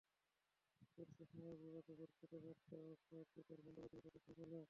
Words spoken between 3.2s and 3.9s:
Twitter বন্ধ করে